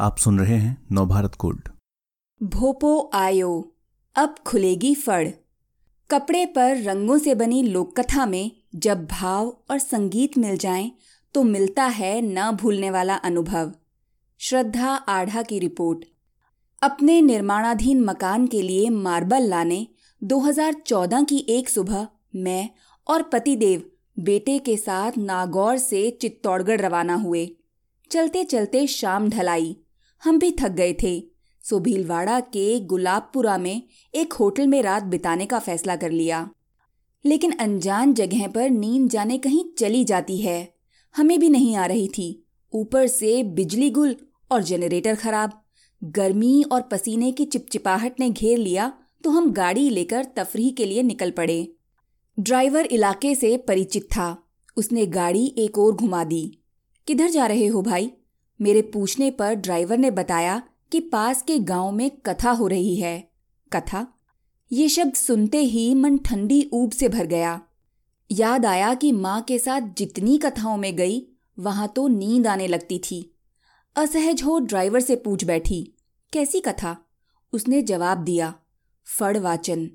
आप 0.00 0.18
सुन 0.18 0.38
रहे 0.38 0.56
हैं 0.56 0.86
नवभारत 0.92 1.32
गोल्ड 1.40 1.68
भोपो 2.42 3.10
आयो 3.14 3.76
अब 4.16 4.34
खुलेगी 4.46 4.94
फड़। 4.94 5.28
कपड़े 6.10 6.46
पर 6.46 6.76
रंगों 6.76 7.18
से 7.18 7.34
बनी 7.34 7.62
लोक 7.62 8.00
कथा 8.00 8.26
में 8.26 8.50
जब 8.74 9.06
भाव 9.06 9.58
और 9.70 9.78
संगीत 9.78 10.38
मिल 10.38 10.56
जाएँ, 10.56 10.92
तो 11.34 11.42
मिलता 11.42 11.84
है 11.84 12.20
न 12.20 12.50
भूलने 12.50 12.90
वाला 12.90 13.14
अनुभव। 13.14 13.72
श्रद्धा 14.38 14.94
आढ़ा 14.94 15.42
की 15.42 15.58
रिपोर्ट। 15.58 16.04
अपने 16.82 17.20
निर्माणाधीन 17.20 18.00
मकान 18.00 18.46
के 18.46 18.62
लिए 18.62 18.90
मार्बल 18.90 19.42
लाने 19.42 19.88
2014 20.24 21.22
की 21.22 21.46
एक 21.48 21.68
सुबह 21.68 22.08
मैं 22.36 22.70
और 23.08 23.22
पतिदेव 23.22 23.90
बेटे 24.18 24.58
के 24.58 24.76
साथ 24.76 25.12
नागौर 25.18 25.78
से 25.78 26.10
चित्तौड़गढ़ 26.10 26.80
रवाना 26.80 27.14
हुए। 27.14 27.56
चलते 28.10 28.44
चलते 28.44 28.86
शाम 28.86 29.28
ढलाई। 29.28 29.76
हम 30.24 30.38
भी 30.38 30.50
थक 30.50 30.68
गए 30.68 30.96
थे। 31.02 31.24
सो 31.64 31.80
भीलवाड़ा 31.80 32.40
के 32.40 32.80
गुलाबपुरा 32.80 33.58
में 33.58 33.82
एक 34.14 34.32
होटल 34.32 34.66
में 34.66 34.82
रात 34.82 35.02
बिताने 35.02 35.46
का 35.46 35.58
फैसला 35.58 35.96
कर 35.96 36.10
लिया। 36.10 36.50
लेकिन 37.24 37.52
अनजान 37.52 38.14
जगह 38.14 38.46
पर 38.46 38.70
नींद 38.70 39.10
जाने 39.10 39.38
कहीं 39.38 39.64
चली 39.78 40.04
जाती 40.04 40.36
है। 40.36 40.74
हमें 41.16 41.40
भी 41.40 41.48
नहीं 41.48 41.76
आ 41.76 41.86
रही 41.86 42.08
थी। 42.08 42.44
ऊपर 42.72 43.06
से 43.06 43.42
बिजली 43.42 43.90
गुल 43.90 44.16
और 44.50 44.62
जनरेटर 44.62 45.14
खराब। 45.14 45.62
गर्मी 46.04 46.64
और 46.72 46.82
पसीने 46.82 47.32
की 47.32 47.44
चिपचिपाहट 47.44 48.20
ने 48.20 48.30
घेर 48.30 48.58
लिया 48.58 48.92
तो 49.24 49.30
हम 49.30 49.52
गाड़ी 49.52 49.90
लेकर 49.90 50.24
तफरी 50.36 50.70
के 50.70 50.84
लिए 50.84 51.02
निकल 51.02 51.30
पड़े। 51.30 51.72
ड्राइवर 52.40 52.86
इलाके 52.86 53.34
से 53.34 53.56
परिचित 53.56 54.02
था। 54.02 54.42
उसने 54.76 55.06
गाड़ी 55.06 55.54
एक 55.58 55.78
और 55.78 55.92
घुमा 55.92 56.24
दी। 56.24 56.58
किधर 57.06 57.28
जा 57.28 57.46
रहे 57.46 57.66
हो 57.66 57.82
भाई? 57.82 58.10
मेरे 58.60 58.82
पूछने 58.82 59.30
पर 59.30 59.54
ड्राइवर 59.54 59.98
ने 59.98 60.10
बताया 60.10 60.62
कि 60.92 61.00
पास 61.00 61.42
के 61.42 61.58
गाँव 61.58 61.90
में 61.92 62.10
कथा 62.10 62.50
हो 62.50 62.66
रही 62.66 62.96
है। 62.96 63.30
कथा? 63.72 64.06
ये 64.72 64.88
शब्द 64.88 65.14
सुनते 65.14 65.58
ही 65.58 65.94
मन 65.94 66.18
ठंडी 66.18 66.70
ऊब 66.72 66.92
से 66.92 67.08
भर 67.08 67.26
गया। 67.26 67.60
याद 68.30 68.66
आया 68.66 68.94
कि 68.94 69.12
माँ 69.12 69.40
के 69.42 69.58
साथ 69.58 69.80
जितनी 69.80 70.38
कथाओं 70.38 70.76
में 70.76 70.96
गई, 70.96 71.26
वहाँ 71.58 71.88
तो 71.88 72.08
नींद 72.08 72.46
आने 72.46 72.66
लगती 72.66 72.98
थी। 72.98 73.34
असहज 73.96 74.42
हो 74.42 74.58
ड्राइवर 74.58 75.00
से 75.00 75.16
पूछ 75.16 75.44
बैठी, 75.44 75.94
कैसी 76.32 76.60
कथा? 76.60 76.96
उसने 77.52 77.82
जवाब 77.82 78.18
दिया, 78.18 78.54
फड़ 79.18 79.36
वाचन। 79.38 79.90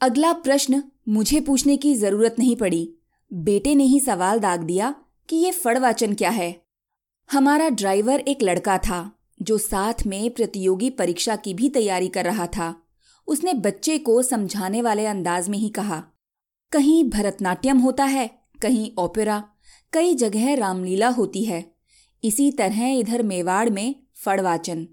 अगला 0.00 0.32
प्रश्न 0.32 0.82
मुझे 1.08 1.40
पूछने 1.40 1.76
की 1.76 1.94
ज़रूरत 1.94 2.36
नहीं 2.38 2.56
पड़ी। 2.56 2.94
बेटे 3.32 3.74
ने 3.74 3.84
ही 3.84 4.00
सवाल 4.00 4.38
दाग 4.38 4.60
दिया 4.60 4.94
कि 5.28 5.36
ये 5.36 5.50
फड़ 5.50 5.78
वाचन 5.78 6.14
क्या 6.14 6.30
है? 6.30 6.69
हमारा 7.32 7.68
ड्राइवर 7.68 8.20
एक 8.20 8.42
लड़का 8.42 8.78
था, 8.78 9.12
जो 9.42 9.58
साथ 9.58 9.94
में 10.06 10.30
प्रतियोगी 10.30 10.90
परीक्षा 10.90 11.36
की 11.36 11.54
भी 11.54 11.68
तैयारी 11.68 12.08
कर 12.08 12.24
रहा 12.24 12.46
था। 12.46 12.82
उसने 13.26 13.52
बच्चे 13.52 13.98
को 13.98 14.22
समझाने 14.22 14.82
वाले 14.82 15.06
अंदाज 15.06 15.48
में 15.48 15.58
ही 15.58 15.68
कहा, 15.68 16.04
कहीं 16.72 17.10
भरतनाट्यम 17.10 17.78
होता 17.78 18.04
है, 18.04 18.30
कहीं 18.62 18.90
ओपेरा, 18.98 19.44
कई 19.92 20.14
जगह 20.14 20.54
रामलीला 20.54 21.08
होती 21.08 21.44
है। 21.44 21.72
इसी 22.24 22.52
तरह 22.52 22.86
इधर 22.86 23.22
मेवाड़ 23.22 23.70
में 23.70 23.94
फड़वाचन। 24.24 24.86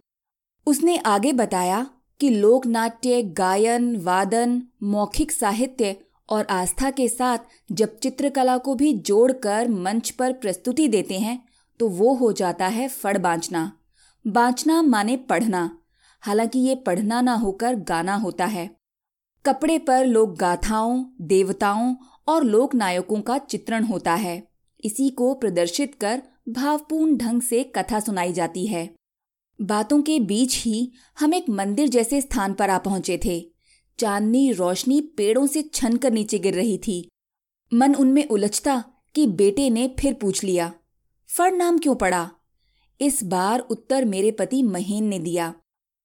उसने 0.67 0.97
आगे 0.97 1.33
बताया 1.33 1.89
कि 2.19 2.29
लोक 2.29 2.65
नाट्य 2.65 3.21
गायन, 3.23 3.95
वादन, 3.95 4.63
मौखिक 4.83 5.31
साहित्य 5.31 5.95
और 6.29 6.45
आस्था 6.45 6.89
के 6.89 7.07
साथ 7.07 7.37
जब 7.71 7.99
चित्रकला 7.99 8.57
को 8.57 8.75
भी 8.75 8.93
जोड़कर 8.93 9.69
मंच 9.69 10.09
पर 10.09 10.33
प्रस्तुति 10.33 10.87
देते 10.87 11.19
हैं 11.19 11.46
तो 11.79 11.89
वो 11.89 12.13
हो 12.13 12.31
जाता 12.31 12.67
है 12.67 12.87
फड़ 12.87 13.17
बांचना। 13.17 13.79
बांचना 14.27 14.81
माने 14.81 15.17
पढ़ना। 15.17 15.79
हालाँकि 16.21 16.59
ये 16.59 16.75
पढ़ना 16.75 17.21
ना 17.21 17.33
होकर 17.33 17.75
गाना 17.75 18.15
होता 18.15 18.45
है। 18.45 18.77
कपड़े 19.45 19.79
पर 19.79 20.05
लोक 20.05 20.35
गाथाओं, 20.35 21.05
देवताओं 21.21 21.95
और 22.27 22.43
लोक 22.43 22.75
नायकों 22.75 23.21
का 23.21 23.37
चित्रण 23.37 23.83
होता 23.83 24.15
है। 24.15 24.47
इसी 24.83 25.09
को 25.09 25.33
प्रदर्शित 25.33 25.95
कर 25.95 26.21
भावपूर्ण 26.49 27.17
ढंग 27.17 27.41
से 27.41 27.63
कथा 27.63 27.99
सुनाई 27.99 28.33
जाती 28.33 28.67
है। 28.67 28.95
बातों 29.61 30.01
के 30.01 30.19
बीच 30.19 30.63
ही 30.65 30.91
हम 31.19 31.33
एक 31.33 31.49
मंदिर 31.49 31.87
जैसे 31.87 32.21
स्थान 32.21 32.53
पर 32.53 32.69
आ 32.69 32.77
पहुँचे 32.77 33.19
थे। 33.25 33.51
चांदनी 33.99 34.51
रोशनी 34.51 35.01
पेड़ों 35.01 35.47
से 35.47 35.61
छन 35.61 35.97
कर 35.97 36.11
नीचे 36.11 36.39
गिर 36.39 36.53
रही 36.53 36.77
थी। 36.77 37.09
मन 37.73 37.95
उनमें 37.95 38.27
उलझता 38.27 38.83
कि 39.15 39.27
बेटे 39.27 39.69
ने 39.69 39.95
फिर 39.99 40.13
पूछ 40.13 40.43
लिया। 40.43 40.73
फड़ 41.29 41.53
नाम 41.53 41.77
क्यों 41.77 41.95
पड़ा? 41.95 42.31
इस 43.01 43.23
बार 43.23 43.59
उत्तर 43.59 44.05
मेरे 44.05 44.31
पति 44.31 44.63
महेन 44.63 45.03
ने 45.03 45.19
दिया। 45.19 45.53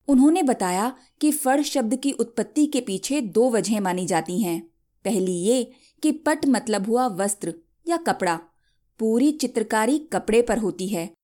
उन्होंने 0.08 0.42
बताया 0.42 0.96
कि 1.20 1.32
फड़ 1.32 1.62
शब्द 1.62 1.96
की 1.96 2.12
उत्पत्ति 2.12 2.66
के 2.66 2.80
पीछे 2.80 3.20
दो 3.20 3.50
वजह 3.50 3.80
मानी 3.80 4.06
जाती 4.06 4.42
हैं। 4.42 4.70
पहली 5.04 5.32
ये 5.32 5.72
कि 6.02 6.12
पट 6.12 6.46
मतलब 6.46 6.86
हुआ 6.86 7.06
वस्त्र 7.06 7.54
या 7.88 7.96
कपड़ा। 7.96 8.40
पूरी 8.98 9.32
चित्रकारी 9.32 9.98
कपड़े 9.98 10.42
पर 10.42 10.58
होती 10.58 10.88
है। 10.88 11.14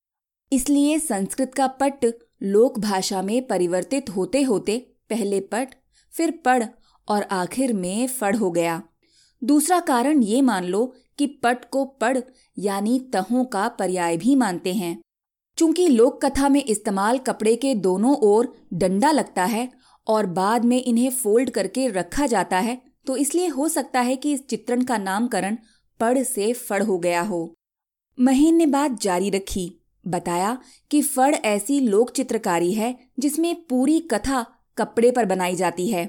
इसलिए 0.53 0.98
संस्कृत 0.98 1.54
का 1.54 1.66
पट 1.66 2.15
लोक 2.42 2.78
भाषा 2.78 3.22
में 3.22 3.47
परिवर्तित 3.47 4.10
होते 4.10 4.42
होते 4.42 4.92
पहले 5.10 5.41
पट, 5.41 5.69
फिर 6.12 6.30
पढ़ 6.30 6.65
और 7.09 7.22
आखिर 7.22 7.72
में 7.72 8.06
फड़ 8.06 8.36
हो 8.36 8.50
गया। 8.50 8.82
दूसरा 9.44 9.80
कारण 9.80 10.22
ये 10.22 10.42
मान 10.42 10.65
लो 10.65 10.94
कि 11.18 11.26
पट 11.42 11.64
को 11.64 11.84
पढ़, 11.84 12.18
यानी 12.58 12.98
तहों 13.12 13.44
का 13.44 13.68
पर्याय 13.68 14.16
भी 14.16 14.34
मानते 14.36 14.74
हैं। 14.74 15.00
चूँकि 15.58 15.86
लोक 15.88 16.24
कथा 16.24 16.48
में 16.48 16.62
इस्तेमाल 16.64 17.18
कपड़े 17.18 17.54
के 17.56 17.74
दोनों 17.74 18.16
ओर 18.22 18.52
डंडा 18.74 19.10
लगता 19.10 19.44
है 19.44 19.68
और 20.06 20.26
बाद 20.26 20.64
में 20.64 20.82
इन्हें 20.82 21.10
फोल्ड 21.10 21.50
करके 21.50 21.88
रखा 21.88 22.26
जाता 22.26 22.58
है 22.58 22.80
तो 23.06 23.16
इसलिए 23.16 23.46
हो 23.46 23.68
सकता 23.68 24.00
है 24.00 24.16
कि 24.16 24.32
इस 24.32 24.46
चित्रण 24.46 24.82
का 24.82 24.98
नामकरण 24.98 25.56
पढ़ 26.00 26.22
से 26.22 26.52
फड़ 26.52 26.82
हो 26.82 26.98
गया 26.98 27.20
हो। 27.20 27.54
महीन 28.18 28.56
ने 28.56 28.66
बात 28.66 29.00
जारी 29.02 29.30
रखी, 29.30 29.72
बताया 30.04 30.56
कि 30.90 31.00
फड़ 31.02 31.34
ऐसी 31.34 31.78
लोक 31.80 32.10
चित्रकारी 32.10 32.72
है 32.72 32.96
जिसमें 33.18 33.54
पूरी 33.64 33.98
कथा 34.10 34.44
कपड़े 34.78 35.10
पर 35.10 35.24
बनाई 35.24 35.54
जाती 35.54 35.88
है। 35.88 36.04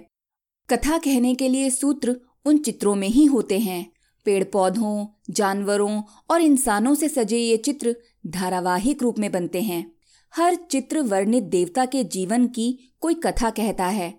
कथा 0.69 0.97
कहने 0.97 1.33
के 1.35 1.49
लिए 1.49 1.69
सूत्र 1.69 2.15
उन 2.45 2.57
चित्रों 2.57 2.95
में 2.95 3.07
ही 3.07 3.25
होते 3.25 3.59
हैं। 3.59 3.85
पेड़ 4.25 4.43
पौधों 4.43 5.05
जानवरों 5.29 6.01
और 6.29 6.41
इंसानों 6.41 6.95
से 6.95 7.09
सजे 7.09 7.37
ये 7.37 7.57
चित्र 7.57 7.95
धारावाहिक 8.27 9.03
रूप 9.03 9.19
में 9.19 9.31
बनते 9.31 9.61
हैं। 9.61 9.91
हर 10.35 10.55
चित्र 10.55 11.01
वर्णित 11.01 11.43
देवता 11.43 11.85
के 11.85 12.03
जीवन 12.03 12.47
की 12.47 12.79
कोई 12.99 13.13
कथा 13.13 13.49
कहता 13.49 13.85
है। 13.85 14.13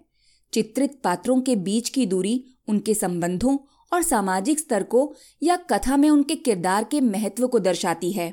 चित्रित 0.52 1.00
पात्रों 1.04 1.40
के 1.40 1.56
बीच 1.56 1.88
की 1.88 2.06
दूरी 2.06 2.44
उनके 2.68 2.94
संबंधों 2.94 3.58
और 3.92 4.02
सामाजिक 4.02 4.58
स्तर 4.58 4.82
को 4.82 5.14
या 5.42 5.56
कथा 5.56 5.96
में 5.96 6.10
उनके 6.10 6.34
किरदार 6.34 6.84
के 6.84 7.00
महत्व 7.00 7.46
को 7.46 7.58
दर्शाती 7.58 8.12
है। 8.12 8.32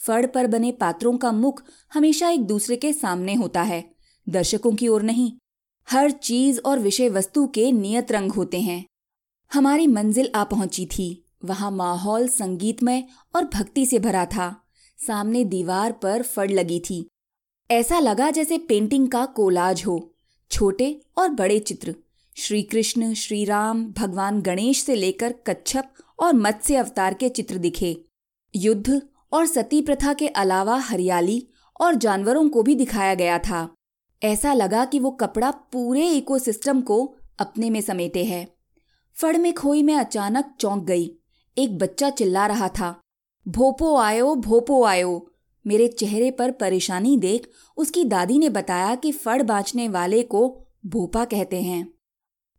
फड़ 0.00 0.26
पर 0.26 0.46
बने 0.46 0.72
पात्रों 0.72 1.16
का 1.18 1.32
मुख 1.32 1.62
हमेशा 1.94 2.28
एक 2.28 2.40
दूसरे 2.40 2.76
के 2.76 2.92
सामने 2.92 3.34
होता 3.34 3.62
है, 3.62 3.84
दर्शकों 4.28 4.72
की 4.72 4.88
ओर 4.88 5.02
नहीं। 5.02 5.32
हर 5.90 6.10
चीज़ 6.10 6.60
और 6.60 6.78
विषय 6.78 7.08
वस्तु 7.08 7.46
के 7.46 7.72
नियत 7.72 8.12
रंग 8.12 8.32
होते 8.32 8.60
हैं। 8.60 8.84
हमारी 9.52 9.86
मंजिल 9.86 10.30
आ 10.34 10.44
पहुँची 10.44 10.86
थी। 10.86 11.24
वहाँ 11.44 11.70
माहौल 11.70 12.28
संगीतमय 12.28 13.04
और 13.36 13.44
भक्ति 13.44 13.86
से 13.86 13.98
भरा 13.98 14.26
था। 14.26 14.64
सामने 15.06 15.44
दीवार 15.44 15.92
पर 15.92 16.22
फड़ 16.22 16.50
लगी 16.50 16.80
थी। 16.80 17.08
ऐसा 17.70 17.98
लगा 17.98 18.30
जैसे 18.30 18.58
पेंटिंग 18.58 19.08
का 19.08 19.26
कोलाज 19.26 19.82
हो। 19.86 20.14
छोटे 20.50 21.00
और 21.18 21.28
बड़े 21.28 21.58
चित्र। 21.58 21.94
श्री 22.36 22.62
कृष्ण 22.62 23.14
श्री 23.14 23.44
राम 23.44 23.92
भगवान 23.92 24.40
गणेश 24.40 24.82
से 24.82 24.94
लेकर 24.94 25.34
कच्छप 25.46 25.84
और 26.18 26.34
मत्स्य 26.34 26.76
अवतार 26.76 27.14
के 27.14 27.28
चित्र 27.28 27.58
दिखे। 27.58 28.04
युद्ध 28.56 29.02
और 29.32 29.46
सती 29.46 29.82
प्रथा 29.82 30.12
के 30.12 30.28
अलावा 30.28 30.76
हरियाली 30.76 31.48
और 31.80 31.94
जानवरों 31.94 32.48
को 32.48 32.62
भी 32.62 32.74
दिखाया 32.74 33.14
गया 33.14 33.38
था। 33.38 33.74
ऐसा 34.22 34.52
लगा 34.52 34.84
कि 34.84 34.98
वो 34.98 35.10
कपड़ा 35.10 35.50
पूरे 35.50 36.08
इकोसिस्टम 36.08 36.80
को 36.80 37.16
अपने 37.38 37.70
में 37.70 37.80
समेटे 37.80 38.24
है। 38.24 38.55
फड़ 39.16 39.36
में 39.36 39.54
खोई 39.54 39.82
में 39.82 39.94
अचानक 39.94 40.54
चौंक 40.60 40.84
गई। 40.84 41.16
एक 41.58 41.78
बच्चा 41.78 42.10
चिल्ला 42.10 42.46
रहा 42.46 42.68
था। 42.68 43.00
भोपो 43.48 43.96
आयो 43.96 44.34
भोपो 44.34 44.84
आयो। 44.84 45.32
मेरे 45.66 45.88
चेहरे 45.88 46.30
पर 46.30 46.50
परेशानी 46.50 47.16
देख 47.16 47.50
उसकी 47.76 48.04
दादी 48.04 48.38
ने 48.38 48.48
बताया 48.48 48.94
कि 48.94 49.12
फड़ 49.12 49.42
बाँचने 49.42 49.88
वाले 49.88 50.22
को 50.22 50.66
भोपा 50.86 51.24
कहते 51.24 51.62
हैं। 51.62 51.94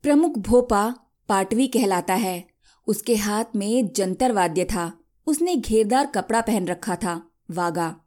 प्रमुख 0.02 0.38
भोपा 0.38 0.96
पाटवी 1.30 1.68
कहलाता 1.68 2.14
है। 2.14 2.48
उसके 2.88 3.16
हाथ 3.16 3.46
में 3.56 3.94
जंतर 3.94 4.32
वाद्य 4.32 4.66
था। 4.66 5.00
उसने 5.28 5.56
घेरदार 5.56 6.06
कपड़ा 6.06 6.42
पहन 6.42 6.68
रखा 6.68 6.96
था। 6.96 7.32
वागा। 7.52 8.02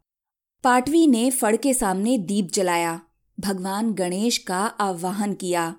पाटवी 0.65 1.07
ने 1.07 1.31
फड़ 1.31 1.57
के 1.57 1.75
सामने 1.75 2.19
दीप 2.19 2.49
जलाया। 2.55 3.01
भगवान 3.41 3.93
गणेश 3.93 4.39
का 4.39 4.67
आह्वान 4.67 5.35
किया। 5.35 5.75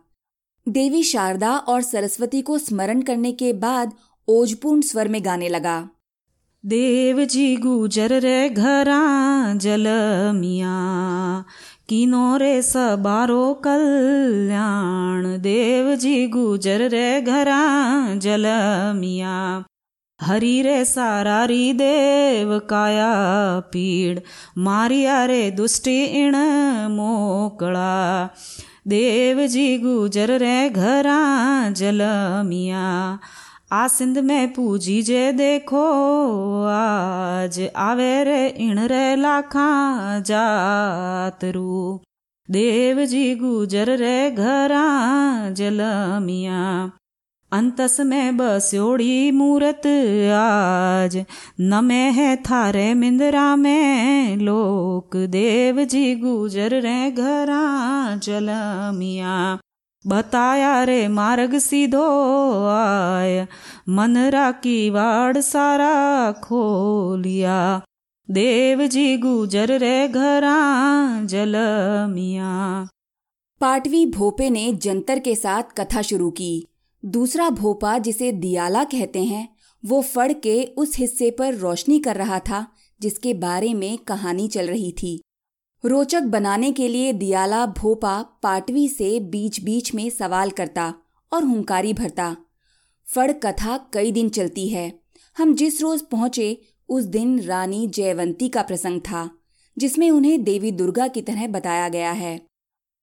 देवी 0.67 1.01
शारदा 1.03 1.51
और 1.67 1.81
सरस्वती 1.81 2.41
को 2.41 2.57
स्मरण 2.57 3.01
करने 3.01 3.31
के 3.31 3.51
बाद 3.53 3.93
ओजपूर्ण 4.27 4.81
स्वर 4.81 5.07
में 5.07 5.23
गाने 5.25 5.49
लगा। 5.49 5.79
देव 6.63 7.23
जी 7.25 7.55
गुजर 7.55 8.13
रे 8.19 8.49
घरा 8.49 9.01
जल 9.55 9.87
मिया 10.35 10.75
किनो 11.89 12.37
रे 12.37 12.61
सबारो 12.61 13.53
कल्याण। 13.63 15.25
देव 15.41 15.93
जी 15.95 16.27
गुजर 16.27 16.87
रे 16.89 17.21
घरा 17.21 17.63
जल 18.15 18.45
मिया, 18.95 19.63
हरी 20.19 20.61
रे 20.61 20.83
सारारी 20.85 21.73
देव 21.73 22.57
काया 22.69 23.11
पीड़। 23.73 24.19
मारिया 24.57 25.23
रे 25.25 25.49
दुष्टि 25.51 26.03
इण 26.03 26.35
मोकड़ा 26.91 28.29
देव 28.87 29.47
जी 29.47 29.77
गुजर 29.77 30.31
रे 30.37 30.69
घरा 30.69 31.19
जल 31.69 32.01
मिया। 32.45 33.19
आ 33.73 33.87
सिंध 33.87 34.17
में 34.17 34.53
पूजी 34.53 35.01
जे 35.01 35.31
देखो, 35.31 35.83
आज 36.65 37.69
आवे 37.75 38.23
रे 38.23 38.47
इण 38.47 38.79
रे 38.79 39.15
लाखा 39.15 39.67
जातरू 40.19 41.99
देव 42.51 43.05
जी 43.05 43.35
गुजर 43.35 43.89
रे 43.97 44.31
घरा 44.31 44.87
जल 45.49 45.81
मिया। 46.21 46.91
अंतस 47.51 47.99
में 47.99 48.37
बस्योड़ी 48.37 49.31
मूरत 49.31 49.87
आज। 50.33 51.25
नमे 51.59 52.03
है 52.09 52.35
थारे 52.35 52.93
मिंदरा 52.93 53.55
में, 53.55 54.37
लोक 54.37 55.17
देव 55.17 55.83
जी 55.85 56.15
गुजर 56.15 56.81
रे 56.81 57.11
घरा 57.11 58.15
जल 58.15 58.49
मिया 58.95 59.59
बताया 60.07 60.83
रे 60.83 61.07
मार्ग 61.07 61.57
सीधो 61.57 62.07
आय 62.67 63.47
मनरा 63.89 64.51
की 64.51 64.89
वाड़ 64.89 65.37
सारा 65.37 66.31
खोलिया। 66.31 67.81
देव 68.31 68.87
जी 68.87 69.17
गुजर 69.17 69.77
रे 69.77 70.07
घरा 70.07 70.57
जल 71.23 71.55
मिया 72.09 72.87
पाटवी 73.61 74.05
भोपे 74.05 74.49
ने 74.49 74.73
जंतर 74.73 75.19
के 75.19 75.35
साथ 75.35 75.63
कथा 75.77 76.01
शुरू 76.01 76.29
की। 76.31 76.67
दूसरा 77.05 77.49
भोपा 77.49 77.97
जिसे 77.97 78.31
दियाला 78.31 78.83
कहते 78.83 79.23
हैं, 79.23 79.55
वो 79.85 80.01
फड़ 80.01 80.33
के 80.33 80.63
उस 80.63 80.97
हिस्से 80.97 81.31
पर 81.31 81.53
रोशनी 81.53 81.99
कर 81.99 82.15
रहा 82.15 82.39
था, 82.39 82.67
जिसके 83.01 83.33
बारे 83.33 83.73
में 83.73 83.97
कहानी 83.97 84.47
चल 84.47 84.67
रही 84.67 84.91
थी। 84.91 85.21
रोचक 85.85 86.21
बनाने 86.21 86.71
के 86.71 86.87
लिए 86.87 87.13
दियाला 87.13 87.65
भोपा 87.65 88.21
पाटवी 88.21 88.87
से 88.89 89.19
बीच 89.19 89.61
बीच 89.61 89.93
में 89.93 90.09
सवाल 90.09 90.49
करता 90.49 90.93
और 91.33 91.43
हुंकारी 91.43 91.93
भरता। 91.93 92.35
फड़ 93.15 93.31
कथा 93.31 93.77
कई 93.93 94.11
दिन 94.11 94.29
चलती 94.29 94.69
है। 94.69 94.99
हम 95.37 95.55
जिस 95.55 95.81
रोज 95.81 96.01
पहुँचे, 96.01 96.61
उस 96.89 97.03
दिन 97.03 97.41
रानी 97.41 97.87
जयवंती 97.87 98.49
का 98.49 98.61
प्रसंग 98.61 99.01
था, 99.01 99.37
जिसमें 99.77 100.11
उन्हें 100.11 100.43
देवी 100.43 100.71
दुर्गा 100.71 101.07
की 101.07 101.21
तरह 101.21 101.47
बताया 101.47 101.89
गया 101.89 102.11
है। 102.11 102.50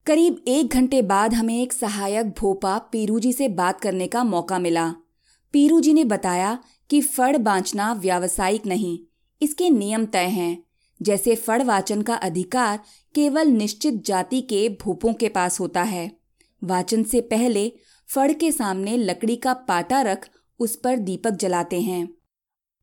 करीब 0.08 0.37
एक 0.49 0.75
घंटे 0.75 1.00
बाद 1.02 1.34
हमें 1.34 1.62
एक 1.62 1.72
सहायक 1.72 2.26
भोपा 2.26 2.76
पीरू 2.93 3.19
जी 3.20 3.32
से 3.32 3.49
बात 3.49 3.81
करने 3.81 4.06
का 4.06 4.22
मौका 4.25 4.58
मिला। 4.58 4.88
पीरू 5.55 5.81
जी 5.81 5.93
ने 5.93 6.05
बताया 6.05 6.58
कि 6.90 7.00
फड़ 7.00 7.37
बांचना 7.37 7.93
व्यावसायिक 7.93 8.66
नहीं, 8.66 8.99
इसके 9.43 9.69
नियम 9.70 10.06
तय 10.06 10.26
हैं। 10.26 10.64
जैसे 11.02 11.34
फड़ 11.34 11.62
वाचन 11.62 12.02
का 12.02 12.14
अधिकार 12.14 12.81
केवल 13.14 13.49
निश्चित 13.49 14.02
जाति 14.06 14.40
के 14.40 14.69
भूपों 14.82 15.12
के 15.12 15.28
पास 15.28 15.60
होता 15.60 15.82
है। 15.82 16.11
वाचन 16.62 17.02
से 17.02 17.20
पहले 17.20 17.72
फड़ 18.08 18.32
के 18.32 18.52
सामने 18.52 18.96
लकड़ी 18.96 19.37
का 19.37 19.54
पाटा 19.69 20.00
रख 20.02 20.28
उस 20.61 20.76
पर 20.76 20.96
दीपक 20.96 21.31
जलाते 21.31 21.81
हैं। 21.81 22.08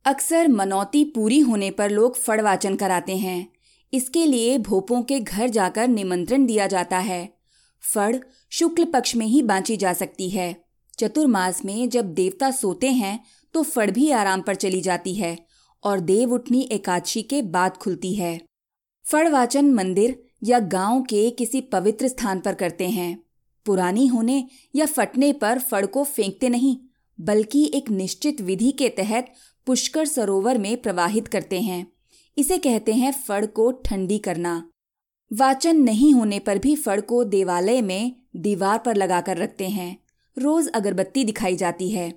अक्सर 0.06 0.48
मनौती 0.48 1.04
पूरी 1.06 1.39
होने 1.39 1.71
पर 1.71 1.89
लोग 1.89 2.16
फड़ 2.16 2.42
वाचन 2.42 2.75
कराते 2.75 3.18
हैं। 3.18 3.55
इसके 3.95 4.25
लिए 4.25 4.57
भोपों 4.57 5.01
के 5.01 5.19
घर 5.19 5.50
जाकर 5.50 5.88
निमंत्रण 5.88 6.45
दिया 6.45 6.68
जाता 6.68 6.97
है। 6.97 7.30
फड़ 7.83 8.15
शुक्ल 8.51 8.86
पक्ष 8.86 9.15
में 9.15 9.25
ही 9.25 9.42
बांची 9.42 9.77
जा 9.77 9.94
सकती 9.94 10.30
है। 10.30 10.56
चतुर्मास 11.00 11.63
में 11.65 11.89
जब 11.89 12.13
देवता 12.13 12.51
सोते 12.51 12.92
हैं 12.92 13.19
तो 13.53 13.63
फड़ 13.63 13.89
भी 13.92 14.09
आराम 14.12 14.42
पर 14.42 14.56
चली 14.56 14.81
जाती 14.81 15.15
है 15.15 15.38
और 15.83 16.00
देव 16.00 16.33
उठनी 16.33 16.62
एकादशी 16.71 17.21
के 17.21 17.42
बाद 17.42 17.77
खुलती 17.77 18.13
है। 18.15 18.39
फड़ 19.06 19.27
वाचन 19.30 19.74
मंदिर 19.74 20.19
या 20.44 20.59
गाँव 20.59 21.01
के 21.01 21.30
किसी 21.30 21.62
पवित्र 21.62 22.07
स्थान 22.07 22.39
पर 22.39 22.53
करते 22.53 22.89
हैं। 22.89 23.18
पुरानी 23.65 24.07
होने 24.07 24.44
या 24.75 24.86
फटने 24.86 25.31
पर 25.33 25.59
फड़ 25.59 25.86
को 25.86 26.03
फेंकते 26.03 26.50
नहीं, 26.50 26.77
बल्कि 27.19 27.71
एक 27.74 27.89
निश्चित 27.89 28.42
विधि 28.42 28.71
के 28.71 28.89
तहत 28.89 29.33
पुष्कर 29.68 30.06
सरोवर 30.06 30.57
में 30.57 30.75
प्रवाहित 30.81 31.27
करते 31.27 31.62
हैं। 31.62 31.86
इसे 32.38 32.58
कहते 32.58 32.94
हैं 32.94 33.12
फड़ 33.20 33.46
को 33.46 33.72
ठंडी 33.86 34.18
करना। 34.20 34.64
वाचन 35.32 35.78
नहीं 35.78 36.14
होने 36.14 36.40
पर 36.40 36.58
भी 36.58 36.76
फड़ 36.76 37.00
को 37.02 37.24
देवालय 37.26 37.82
में 37.82 38.16
दीवार 38.38 38.78
पर 38.78 38.96
लगाकर 38.96 39.38
रखते 39.38 39.68
हैं। 39.70 39.98
रोज 40.38 40.68
अगरबत्ती 40.70 41.24
दिखाई 41.24 41.56
जाती 41.56 41.90
है। 41.92 42.14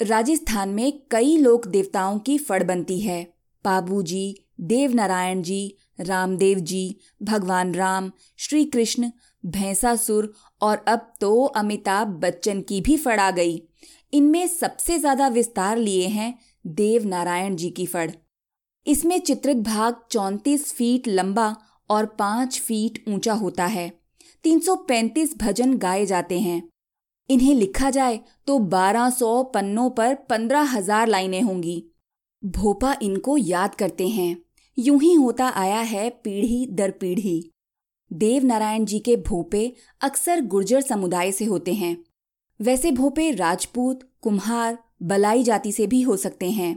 राजस्थान 0.00 0.68
में 0.68 0.92
कई 1.10 1.36
लोक 1.36 1.66
देवताओं 1.66 2.18
की 2.18 2.36
फड़ 2.38 2.62
बनती 2.64 3.00
है। 3.00 3.22
बाबू 3.64 4.02
जी 4.02 4.34
देव 4.62 4.94
नारायण 4.94 5.42
जी, 5.42 5.74
रामदेव 6.00 6.58
जी, 6.60 6.96
भगवान 7.22 7.74
राम 7.74 8.10
श्री 8.38 8.64
कृष्ण 8.66 9.10
भैंसासुर 9.44 10.32
और 10.60 10.84
अब 10.88 11.12
तो 11.20 11.44
अमिताभ 11.56 12.08
बच्चन 12.20 12.60
की 12.60 12.80
भी 12.80 12.96
फड़ 12.96 13.18
आ 13.20 13.30
गई। 13.30 13.60
इनमें 14.12 14.46
सबसे 14.46 14.98
ज़्यादा 14.98 15.28
विस्तार 15.28 15.76
लिए 15.76 16.06
हैं 16.08 16.34
देव 16.66 17.06
नारायण 17.06 17.56
जी 17.56 17.70
की 17.70 17.86
फड़। 17.86 18.10
इसमें 18.88 19.18
चित्रित 19.18 19.56
भाग 19.56 19.96
चौंतीस 20.10 20.72
फीट 20.72 21.08
लंबा 21.08 21.54
और 21.90 22.06
पाँच 22.06 22.60
फीट 22.60 23.04
ऊँचा 23.08 23.32
होता 23.32 23.66
है। 23.66 23.90
335 24.44 25.36
भजन 25.38 25.76
गाए 25.78 26.06
जाते 26.06 26.38
हैं। 26.40 26.62
इन्हें 27.30 27.54
लिखा 27.54 27.90
जाए 27.90 28.20
तो 28.46 28.58
1200 28.58 29.42
पन्नों 29.44 29.88
पर 29.90 30.14
पंद्रह 30.14 30.72
हज़ार 30.72 31.08
लाइनें 31.08 31.40
होंगी। 31.42 31.82
भोपा 32.44 32.96
इनको 33.02 33.36
याद 33.36 33.74
करते 33.74 34.08
हैं। 34.08 34.36
यूँ 34.78 35.00
ही 35.00 35.12
होता 35.14 35.48
आया 35.48 35.80
है 35.80 36.08
पीढ़ी 36.24 36.66
दर 36.70 36.90
पीढ़ी। 36.90 37.50
देव 38.10 38.44
नारायण 38.44 38.84
जी 38.84 38.98
के 38.98 39.16
भोपे 39.16 39.72
अक्सर 40.00 40.40
गुर्जर 40.40 40.80
समुदाय 40.80 41.32
से 41.32 41.44
होते 41.44 41.74
हैं। 41.74 41.96
वैसे 42.60 42.90
भोपे 42.90 43.30
राजपूत, 43.30 44.10
कुम्हार, 44.22 44.78
बलाई 45.02 45.42
जाति 45.42 45.72
से 45.72 45.86
भी 45.86 46.02
हो 46.02 46.16
सकते 46.16 46.50
हैं। 46.50 46.76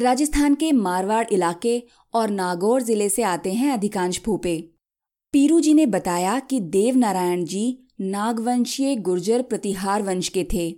राजस्थान 0.00 0.54
के 0.54 0.70
मारवाड़ 0.72 1.24
इलाके 1.32 1.82
और 2.14 2.30
नागौर 2.30 2.82
ज़िले 2.82 3.08
से 3.08 3.22
आते 3.22 3.52
हैं 3.52 3.72
अधिकांश 3.72 4.20
भूपे 4.24 4.58
पीरू 5.34 5.60
जी 5.60 5.72
ने 5.74 5.86
बताया 5.86 6.38
कि 6.40 6.60
देव 6.60 6.96
नारायण 6.96 7.44
जी 7.44 7.78
नागवंशीय 8.00 8.94
गुर्जर 8.96 9.42
प्रतिहार 9.42 10.02
वंश 10.02 10.28
के 10.28 10.46
थे। 10.52 10.68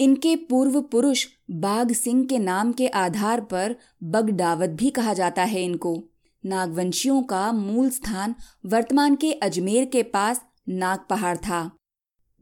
इनके 0.00 0.34
पूर्व 0.36 0.80
पुरुष 0.82 1.26
बाघ 1.50 1.92
सिंह 1.92 2.24
के 2.24 2.38
नाम 2.38 2.72
के 2.72 2.88
आधार 2.94 3.40
पर 3.40 3.76
बगडावत 4.04 4.70
भी 4.70 4.90
कहा 4.90 5.12
जाता 5.14 5.42
है 5.42 5.62
इनको। 5.64 5.96
नागवंशियों 6.44 7.22
का 7.22 7.50
मूल 7.52 7.90
स्थान 7.90 8.34
वर्तमान 8.66 9.14
के 9.14 9.32
अजमेर 9.32 9.84
के 9.84 10.02
पास 10.02 10.40
नाग 10.68 11.06
पहाड़ 11.10 11.36
था। 11.36 11.70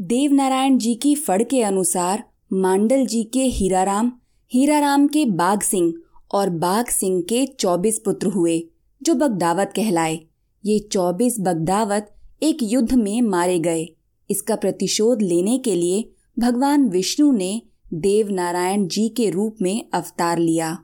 देव 0.01 0.33
नारायण 0.33 0.79
जी 0.79 0.95
की 0.95 1.15
फड़ 1.17 1.43
के 1.43 1.63
अनुसार 1.63 2.25
मांडल 2.53 3.07
जी 3.07 3.23
के 3.25 3.45
हीराराम 3.51 4.13
हीराराम 4.53 5.07
के 5.07 5.25
बाघ 5.27 5.61
सिंह 5.63 5.93
और 6.35 6.51
बाघ 6.51 6.87
सिंह 6.87 7.23
के 7.23 7.47
चौबीस 7.47 7.99
पुत्र 7.99 8.27
हुए, 8.27 8.69
जो 9.03 9.15
बगदावत 9.15 9.73
कहलाए। 9.77 10.21
ये 10.65 10.79
चौबीस 10.79 11.37
बगदावत 11.41 12.15
एक 12.43 12.59
युद्ध 12.63 12.95
में 12.95 13.23
मारे 13.23 13.59
गए। 13.59 13.89
इसका 14.31 14.57
प्रतिशोध 14.57 15.23
लेने 15.23 15.59
के 15.59 15.75
लिए 15.75 16.11
भगवान 16.39 16.89
विष्णु 16.89 17.33
ने 17.33 17.63
देव 17.95 18.31
नारायण 18.31 18.89
जी 18.89 19.09
के 19.09 19.31
रूप 19.31 19.57
में 19.63 19.91
अवतार 19.95 20.39
लिया। 20.39 20.79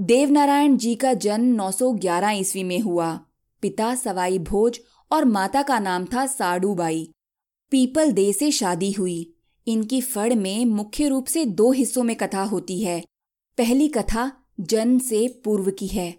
देव 0.00 0.30
नारायण 0.30 0.76
जी 0.76 0.94
का 0.94 1.14
जन्म 1.14 1.54
911 1.54 2.30
ईस्वी 2.30 2.64
में 2.64 2.80
हुआ। 2.80 3.20
पिता 3.62 3.94
सवाई 3.94 4.38
भोज 4.38 4.80
और 5.12 5.24
माता 5.24 5.62
का 5.62 5.78
नाम 5.78 6.04
था 6.04 6.26
साडूबाई। 6.26 7.12
पीपल 7.70 8.12
दे 8.12 8.32
से 8.32 8.50
शादी 8.50 8.92
हुई। 8.92 9.34
इनकी 9.66 10.00
फड़ 10.00 10.34
में 10.34 10.64
मुख्य 10.64 11.08
रूप 11.08 11.26
से 11.26 11.44
दो 11.44 11.72
हिस्सों 11.72 12.02
में 12.02 12.16
कथा 12.16 12.42
होती 12.42 12.84
है। 12.84 13.04
पहली 13.58 13.88
कथा 13.88 14.32
जन्म 14.60 14.98
से 14.98 15.26
पूर्व 15.44 15.70
की 15.70 15.86
है। 15.86 16.14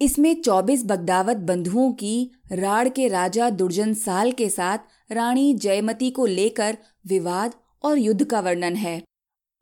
इसमें 0.00 0.42
24 0.42 0.84
बगदावत 0.84 1.36
बंधुओं 1.36 1.92
की, 1.92 2.30
राड़ 2.52 2.88
के 2.88 3.08
राजा 3.08 3.50
दुर्जन 3.50 3.94
साल 3.94 4.32
के 4.32 4.48
साथ 4.48 4.78
रानी 5.12 5.54
जयमती 5.54 6.10
को 6.10 6.26
लेकर 6.26 6.78
विवाद 7.06 7.54
और 7.82 7.98
युद्ध 7.98 8.24
का 8.24 8.40
वर्णन 8.40 8.76
है। 8.76 9.02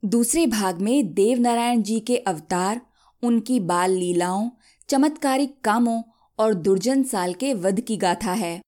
दूसरे 0.05 0.47
भाग 0.47 0.81
में 0.81 1.13
देव 1.15 1.39
नारायण 1.39 1.83
जी 1.83 2.01
के 2.01 2.17
अवतार, 2.17 2.81
उनकी 3.23 3.61
बाल 3.61 3.91
लीलाओं, 3.91 4.51
चमत्कारिक 4.89 5.61
कामों 5.61 6.03
और 6.39 6.55
दुर्जन 6.55 7.03
साल 7.03 7.35
के 7.35 7.55
वध 7.55 7.81
की 7.81 7.97
गाथा 7.97 8.33
है। 8.33 8.61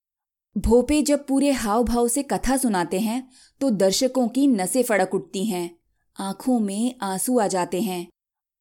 भोपे 0.57 1.03
जब 1.03 1.27
पूरे 1.27 1.51
हाव 1.51 1.85
भाव 1.85 2.09
से 2.09 2.23
कथा 2.23 2.57
सुनाते 2.57 3.01
हैं 3.01 3.29
तो 3.61 3.71
दर्शकों 3.71 4.29
की 4.29 4.47
नसें 4.47 4.83
फड़क 4.83 5.15
उठती 5.15 5.45
हैं, 5.45 5.71
आँखों 6.17 6.59
में 6.61 6.95
आँसू 7.03 7.39
आ 7.39 7.47
जाते 7.47 7.81
हैं। 7.81 8.07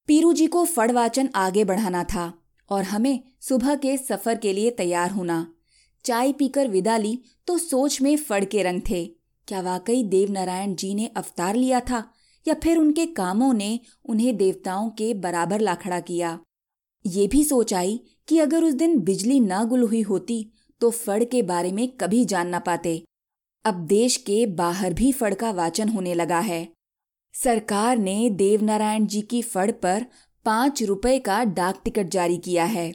पीरू 0.10 0.32
जी 0.34 0.46
को 0.48 0.63
फड़ 0.66 0.92
वाचन 0.92 1.28
आगे 1.36 1.63
बढ़ाना 1.63 2.04
था 2.04 2.22
और 2.70 2.84
हमें 2.84 3.20
सुबह 3.42 3.75
के 3.75 3.96
सफ़र 3.98 4.36
के 4.36 4.54
लिए 4.54 4.70
तैयार 4.72 5.12
होना। 5.12 5.36
चाय 6.06 6.32
पीकर 6.32 6.68
विदा 6.68 6.96
ली 6.98 7.20
तो 7.48 7.58
सोच 7.58 8.00
में 8.01 8.16
फड़ 8.18 8.44
के 8.46 8.63
रंग 8.63 8.82
थे। 8.89 9.04
क्या 9.48 9.62
वाकई 9.62 10.04
देव 10.04 10.32
नारायण 10.32 10.74
जी 10.75 10.94
ने 10.96 11.06
अवतार 11.08 11.56
लिया 11.56 11.80
था 11.80 12.04
या 12.46 12.54
फिर 12.54 12.78
उनके 12.78 13.06
कामों 13.06 13.54
ने 13.54 13.80
उन्हें 14.06 14.36
देवताओं 14.38 14.89
के 14.89 15.13
बराबर 15.13 15.60
लाखड़ा 15.60 16.00
किया? 16.00 16.39
ये 17.06 17.28
भी 17.28 17.44
सोच 17.44 17.74
आई 17.74 18.00
कि 18.28 18.39
अगर 18.39 18.63
उस 18.63 18.74
दिन 18.74 19.00
बिजली 19.00 19.39
न 19.39 19.63
गुल 19.66 19.84
हुई 19.84 20.01
होती 20.01 20.42
तो 20.82 20.92
फड़ 20.92 21.24
के 21.24 21.42
बारे 21.44 21.72
में 21.72 21.88
कभी 21.92 22.25
जान 22.25 22.48
ना 22.48 22.60
पाते। 22.60 23.04
अब 23.66 23.86
देश 23.88 24.18
के 24.18 24.46
बाहर 24.46 24.94
भी 24.94 25.12
फड़ 25.12 25.34
का 25.34 25.51
वाचन 25.51 25.89
होने 25.89 26.13
लगा 26.13 26.39
है। 26.39 26.68
सरकार 27.34 27.98
ने 27.98 28.30
देवनारायण 28.30 29.06
जी 29.06 29.22
की 29.22 29.42
फड़ 29.42 29.72
पर 29.72 30.06
पाँच 30.46 30.84
रुपए 30.84 31.20
का 31.20 31.44
डाक 31.44 31.82
टिकट 31.84 32.08
जारी 32.08 32.38
किया 32.38 32.66
है। 32.66 32.94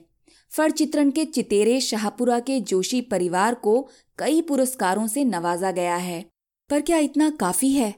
फड़ 0.50 0.70
चित्रण 0.70 1.10
के 1.10 1.24
चितेरे 1.24 1.80
शाहपुरा 1.80 2.40
के 2.40 2.60
जोशी 2.60 3.00
परिवार 3.00 3.54
को 3.54 3.88
कई 4.18 4.42
पुरस्कारों 4.42 5.06
से 5.06 5.24
नवाजा 5.24 5.70
गया 5.70 5.96
है। 5.96 6.30
पर 6.70 6.80
क्या 6.80 6.98
इतना 6.98 7.30
काफ़ी 7.30 7.72
है? 7.72 7.94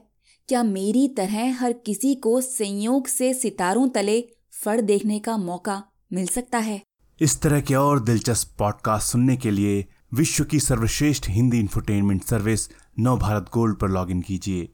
क्या 0.47 0.63
मेरी 0.63 1.07
तरह 1.07 1.53
हर 1.53 1.73
किसी 1.73 2.15
को 2.15 2.41
संयोग 2.41 3.07
से 3.07 3.33
सितारों 3.33 3.89
तले 3.89 4.29
फड़ 4.51 4.81
देखने 4.81 5.19
का 5.19 5.37
मौका 5.37 5.83
मिल 6.13 6.27
सकता 6.27 6.57
है? 6.57 6.81
इस 7.21 7.41
तरह 7.41 7.61
के 7.61 7.75
और 7.75 7.99
दिलचस्प 7.99 8.55
पॉडकास्ट 8.59 9.11
सुनने 9.11 9.37
के 9.37 9.51
लिए 9.51 9.85
विश्व 10.13 10.43
की 10.43 10.59
सर्वश्रेष्ठ 10.59 11.29
Hindi 11.29 11.59
infotainment 11.59 12.23
service 12.23 12.69
Nav 12.99 13.17
Bharat 13.17 13.45
gold 13.53 13.79
पर 13.79 13.89
लॉगिन 13.89 14.21
कीजिए। 14.21 14.73